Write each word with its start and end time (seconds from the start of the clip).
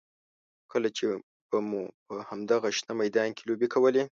کله 0.71 0.89
چې 0.97 1.03
به 1.49 1.57
مو 1.69 1.81
په 2.05 2.15
همدغه 2.29 2.69
شنه 2.77 2.93
میدان 3.01 3.29
کې 3.35 3.43
لوبې 3.49 3.67
کولې. 3.73 4.03